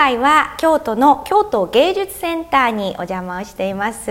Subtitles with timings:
[0.00, 4.10] 回は京都の京都芸術センターにお邪魔をしています。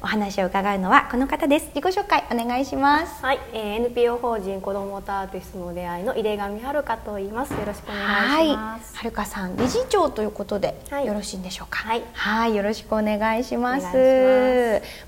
[0.00, 1.66] お話を伺うのはこの方です。
[1.74, 3.24] 自己紹介お願いします。
[3.24, 7.54] はい、えー、NPO 法人子どもとアーティストの出会いの井出上遥と言います。
[7.54, 8.96] よろしくお願いします。
[8.98, 11.78] はるかさん理事長ということで、はい、よろしいんでしょうか？
[11.78, 12.02] はい。
[12.12, 12.54] はい。
[12.54, 13.84] よろしくお願いします。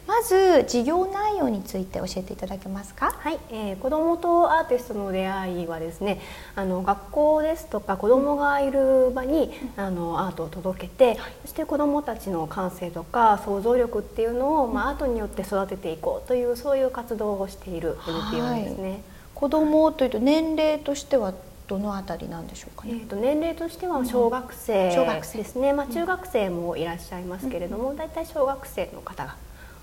[0.09, 3.15] まず事業内容について教えていただけますか？
[3.21, 6.21] はい、えー、子どもとアーティストの出会いはですね
[6.57, 17.99] あの学校ですとか子どもがいる場に、うん、あのアートを届けて、はい、そして子どもたちの感性とか想像力っていうのを、まあ、アートによって育てていこうというそういう活動をしている
[18.33, 18.91] NPO ですね。
[18.91, 19.01] はい、
[19.35, 21.35] 子どもというと年齢としては
[21.67, 29.37] どのあたりなんでしょうか、ね、えーと、年齢としては小学生ですね、まあ、中学生もいらっしゃいますけれども、大、う、体、ん、小学生の方が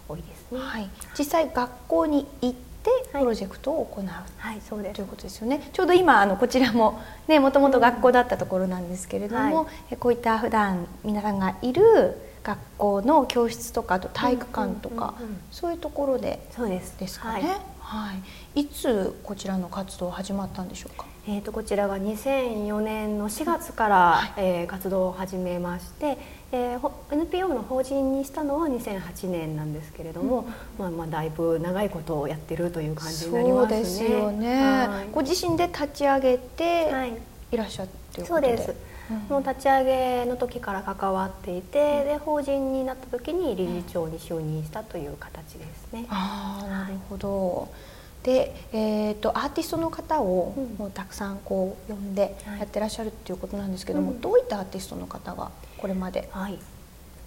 [0.09, 2.74] 多いですね、はい、実際学校に行って
[3.11, 4.95] プロジェクトを行う、はい、そうです。
[4.95, 5.69] ということですよね。
[5.73, 12.15] ちょうど今あのこちらもねもともと学校だったところなんですけれども、はい、こういった普段皆さんがいる
[12.45, 15.15] 学校の教室とかあと体育館とか、
[15.51, 16.95] そういうところでそうです。
[16.99, 18.13] ですかね、は
[18.53, 18.67] い、い。
[18.67, 21.07] つこちらの活動始まったんでしょうか？
[21.27, 26.19] えーと、こちらが2004年の4月から、はい、えー、活動を始めまして、
[26.51, 30.45] えー、NPO の法人にしたのは2008年なんですけれども、うん、
[30.77, 33.79] まあ、まあだいぶ長いことをやってるという感じになりますね。
[33.79, 36.91] ですよね、はい、ご自身で立ち上げて
[37.51, 37.57] い。
[37.57, 38.55] らっしゃってそうで。
[38.57, 38.75] す、うん、
[39.29, 46.05] もう立ち上げの時から関わっていて、うん、で法人になった時に理事長に就任したという形ですね。
[46.09, 47.69] あなるほど、
[48.23, 56.57] で、えーと、アーティストの方をもうたくさんこう呼んでやってらっしゃるっていうことなんですけども、はい、どういったアーティストの方がこれまで、はい、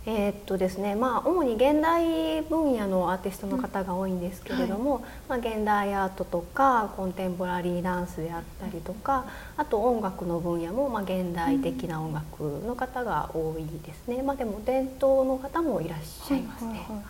[0.07, 5.03] えー、っとですねまあ主に現代分野のアーティストの方が多いんですけれども、うん。
[5.03, 9.27] はい、まあ、現代アートとかコンテンポラリーダンスであったりとか
[9.57, 16.71] あと音楽の分野もまあ現代的な音楽の方が多いですね、まあ、でも伝統の方もいらっしゃいますね。
[16.71, 17.05] はいはいはい、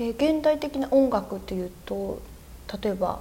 [0.00, 2.22] えー、現代的な音楽というと
[2.82, 3.20] 例えば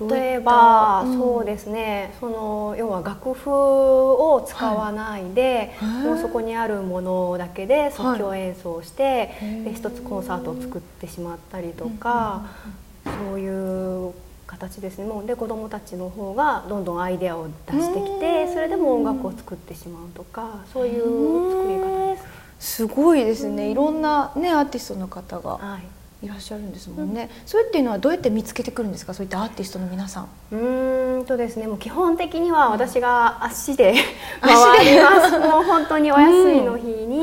[0.00, 2.14] 例えば、うん、そうですね。
[2.18, 12.44] その要は楽譜を使わないで、はい、もうそこにあるものだけで即興演奏して、はい、で一つコンサートを作ってしまったりとか、
[13.04, 14.12] そういう
[14.48, 15.04] 形ですね。
[15.04, 21.02] もうで子どもたちの方がどんどんアイデアを出してきてそれでも音楽を作ってしまうとかそういう
[21.52, 22.18] 作り方で
[22.58, 22.76] す。
[22.76, 23.70] すごいですね。
[23.70, 25.58] いろんな、ね、アーティストの方が。
[25.58, 25.82] はい
[26.22, 29.12] いらっしゃるんですもんね、うん、それっていうのはどうやって見つけてくるんですか？
[29.12, 30.28] そういったアーティストの皆さん。
[30.52, 33.94] うんとですねもう基本的には私が足で
[34.40, 35.38] 回ります。
[35.38, 37.20] もう本当にお休みの日に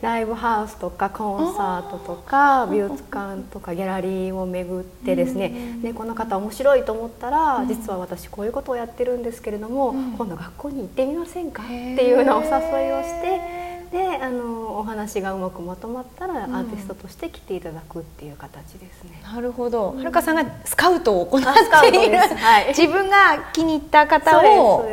[0.00, 5.78] ライブハウスとかコンサートとか美術館とかギャラリーを巡ってですね。
[5.82, 11.62] でこの方面白いと思ったら実は私こういうことをやってるんですけれども今度学校に行ってみませんか？
[11.64, 13.65] っていうようなお誘いをして
[13.96, 19.22] であのお話がうまくまとまったら、アーティストとして来ていただくっていう形ですね。
[19.24, 21.48] なるほど、はるかさんがスカウトを行って
[21.88, 24.84] いる、はい、自分が気に入った方を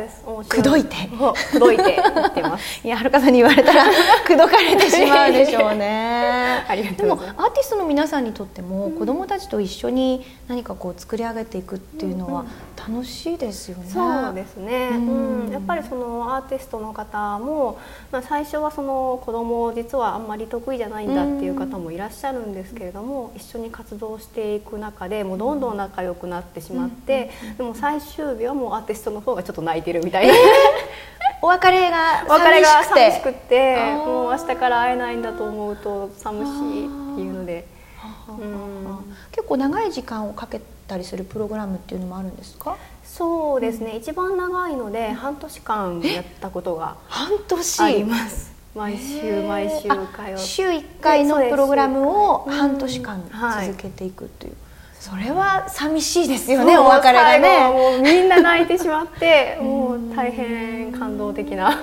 [0.48, 0.96] 口説いて。
[1.18, 2.80] 口説いてってます。
[2.86, 3.84] いやはるかさんに言われたら
[4.26, 6.64] 口説かれてしまうでしょうね。
[6.96, 12.44] でもアーティストの皆さんにとっても、子どもたちと一緒に何かこう作り上げていくっていうのは
[12.76, 13.84] 楽しいですよね。
[13.88, 14.90] そうですね。
[14.92, 17.78] うん、やっぱりそのアーティストの方も、
[18.10, 30.40] まあ最初はそのの子供実はあんまり得意じゃないんだっていう方もいらっしゃるんですけれども、一緒に活動していく中でもうどんどん仲良くなってしまって、でも最終日はもうアーティストの方がちょっと泣いてるみたいな、えー、
[31.42, 32.24] お別れが
[32.84, 37.74] 寂しくてもう明日から会えないんだと思うと寂しいっていうので。
[39.32, 42.76] 結構長い時間をかけたりするプログラムっていうのもあるんですか？
[43.02, 47.82] そうですね、うん、一番長いので半年間やったことが半年？
[47.82, 49.92] あります毎週毎週通っ
[50.26, 50.36] て。
[50.36, 53.22] 週1回のプログラムを半年間
[53.66, 54.54] 続けていくという、
[54.98, 57.68] それは寂しいですよねお別れがね。
[57.72, 61.78] もうみんな泣いてしまって もう大変感動的な。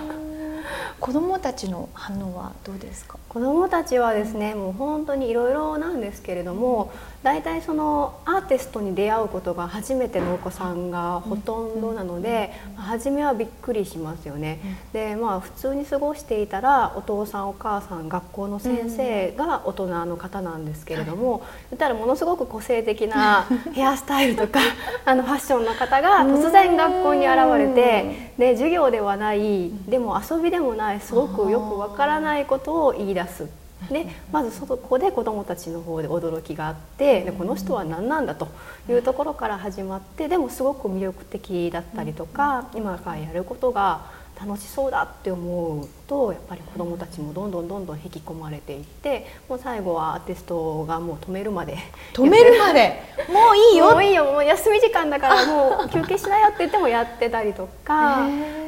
[1.00, 3.18] 子どもたちの反応はどうですか？
[3.28, 6.92] 子どもたちはですねもう本当にいろいろなんですけれども
[7.24, 14.60] 大体そのアーティストに出会うことが初めてのお子さんがほとんどなので、初めはびっくりしますよね。
[14.92, 24.60] でまあ普通に過ごしていたらお父さんお母さん学校の先生が大人の方なんですけれども、言ったらものすごく個性的な ヘアスタイルとか
[25.06, 33.61] あのファッションの方が突然学校に現れてで授業ではないでも遊びでもないすごくよくわからないことを言い出す。
[33.90, 38.48] でまずそこで子どもたちの方で驚きがあってでこの人は何なんだと
[38.90, 51.78] いうところから始まってでもすごく魅力的だったりとか今からやることが楽しそうだって思うとやっぱり子どもたちもどんどんどんどん引き込まれていってもう最後はアーティストがもう止めるまで。
[52.14, 53.02] 止めるまで？
[53.32, 53.92] もういいよ。
[53.92, 54.26] もういいよ。
[54.26, 58.22] もう休み時間だから もう休憩しなよって言ってもやってたりとか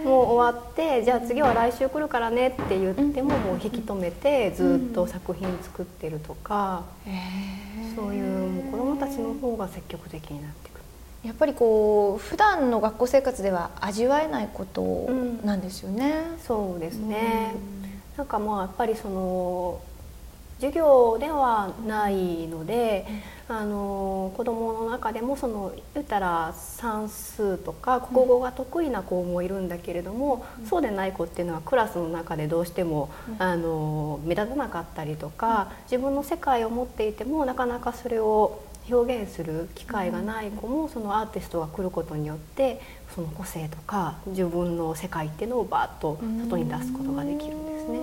[0.05, 6.83] もう終わってじゃあ次は来週来るからねって言ってももう引き止めてずっと作品作ってるとか、
[7.95, 10.72] そういう子どもたちの方が積極的になってくる。
[11.23, 15.09] やっぱりこう普段の学校生活では味わえないこと
[15.43, 16.25] なんですよね。
[16.33, 17.53] うん、そうですね。
[18.17, 19.81] なんかまあやっぱりその
[20.57, 23.05] 授業ではないので、
[23.49, 42.81] うん、あの子どもの中でもその言ったら算数とか国語が得意な子もいるんだけれども、うん、そうでない子っていうのはクラスの中でどうしても、うん、あの目立たなかったりとか、自分の世界を持っていてもなかなかそれを表現する機会がない子もそのアーティストが来ることによって
[43.15, 46.19] その個性とか自分の世界っていうのをバーッと
[46.50, 48.00] 外に出すことができるんですね。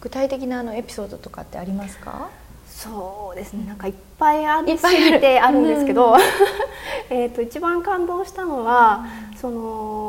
[0.00, 2.28] 具体的なあのエピソードとかってありますか？
[2.68, 3.64] そうですね。
[3.66, 6.16] なんかいっぱいありすぎてあるんですけど、
[7.10, 10.01] えと一番感動したのは、うん、その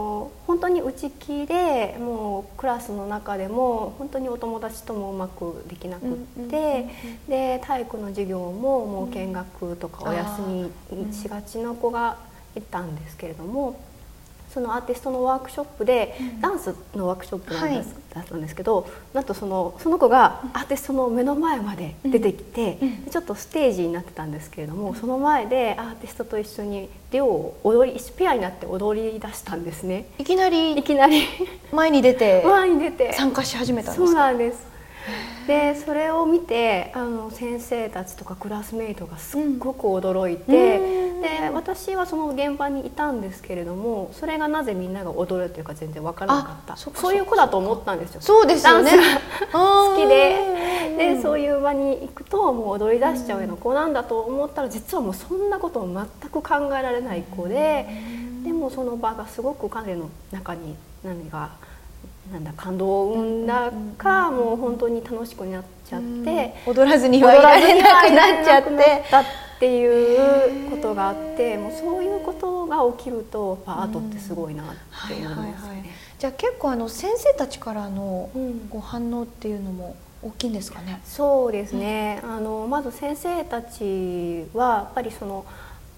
[0.48, 6.18] 本当に内気でもうクラスの中でも本当にお友達ともうまくできなくっ
[6.50, 6.88] て、
[7.28, 10.42] で体育の授業ももう見学とかお休
[10.92, 12.18] みしがちな子が
[12.56, 13.80] いたんですけれども。
[14.54, 22.78] そのアーティストのワークショップで、ダンスのワークショップなんです、だったんですけどなんとそのその子がアーティストの目の前まで出てきて、
[23.10, 30.06] ちょっとステージになってたんですけれども、その前でアーティストと一緒に両を踊りペアになって踊り出したんですね。
[30.20, 31.24] いきなりいきなり
[31.72, 34.74] 前に出て 前に出て参加し始めたんですそうなんです。
[35.48, 40.93] でそれを見てあの先生たちとかクラスメイトがすっごく驚いて、うん、
[41.24, 46.78] で私はその現場にいたんですけれどもそれがなぜみんなが踊るというか全然分からなかった。
[46.78, 48.22] そういう子だと思ったんですよ。
[48.22, 48.92] そうですよね。
[49.52, 50.96] 好きで。
[50.98, 57.88] でそういう場に行くともう踊り出しちゃうような子なんだと思ったら実はもうそんなことを全く考えられない子で
[58.44, 61.50] でもその場がすごく彼の中に何が。
[62.32, 69.04] なんだ感動を生んだか、もう本当に楽しくなっちゃって、踊らずにはいられなくなっちゃって。
[69.12, 69.22] た
[69.64, 74.68] っていうことがあってもうそういうことが起きるとアートってすごいなっ
[75.08, 75.90] て思いますね。
[76.20, 78.30] じゃあ結構あの先生たちからの
[78.70, 81.00] ご反応っていうのも大きいんですかね？
[81.06, 82.20] そうですね。
[82.24, 85.46] あのまず先生たちはやっぱりその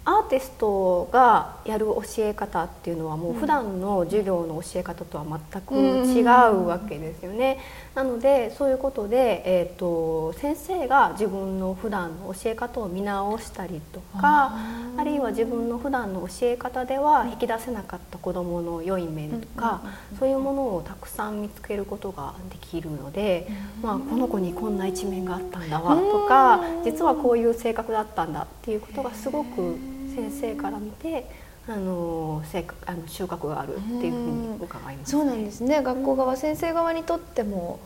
[0.08, 7.58] アーティストがやる教え方っていうのはもう普段の授業の教え方とは全く違うわけですよね。
[7.96, 14.54] なのでそういうことで、えーと、先生が自分の普段の教え方を見直したりとか
[14.98, 19.82] あるいは自分の普段の教え方では引き出せなかった子どもの良い面とか
[20.20, 23.48] そういうものをたくさん見つけることができるので、
[23.82, 31.30] まあ、この子にこんな一面があったんだわとか実はこういう性格だったんだっていうことがすごく先生から見て
[31.68, 35.82] あの成あの収穫があるっていうふうに伺います、ね、そうなんですね。
[35.82, 37.80] 学校側、先生側にとっても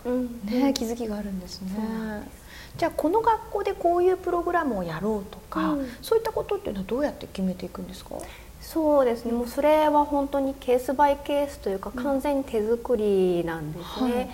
[0.43, 1.69] ね、ね気づきがあるんですね。
[2.77, 8.15] じゃあこの学校でこういうプログラムをやろうとか、うん、そういったことっていうのはどうやって決めていくんですか？
[8.62, 9.31] そうですね。
[9.31, 14.13] もうそれは本当にケースバイケースというか完全に手作りなんですね。
[14.13, 14.29] はい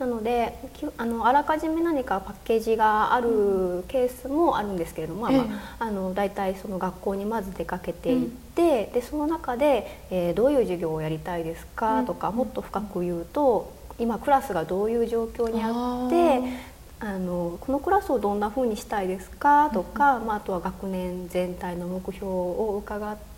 [0.00, 0.54] なので
[0.96, 5.44] あのあらかじめ何かパッケージがあるケースもあるんですけれども、うん、ま
[5.78, 23.29] あ、あの大体その学校にまず出かけていって、うん、でその中で、えー、どういう授業をやりたいですかとか、もっと深く言うと今クラスがどういう状況にあってあのこのクラスをどんなふうにしたいですかとか、まあ、あとは学年全体の目標を伺って。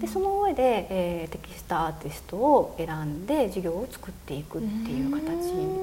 [0.00, 5.26] でその上で、えー、適したアーティストを選んで授業を作っていくっていう形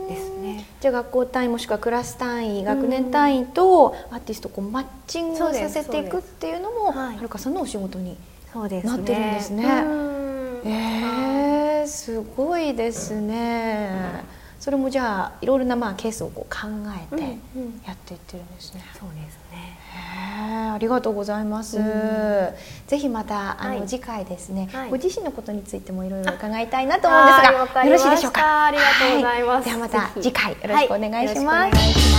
[0.07, 0.65] ですね。
[0.79, 8.17] じゃあ学校単位もしくはクラス単位学年単位とアーティストをこうマッチングさせていくっていうのもはるかさんのお仕事に
[8.53, 9.65] なってるんですね。
[10.65, 14.25] えー、すごいですね。
[14.59, 16.67] それもじゃあいろいろなまあケースをこう考
[17.11, 17.23] えて
[17.85, 18.83] やっていってるんですね。
[18.99, 19.77] そうですね。
[20.73, 21.77] ありがとうございます。
[22.87, 27.37] ぜひまたあの、次回ですね、ご自身のことについてもいろいろ伺いたいなと思うんです
[27.73, 28.65] が、よろしいでしょうか？
[28.65, 29.65] ありがとうございます。
[29.65, 32.16] ではまた次回よろしくお願いします。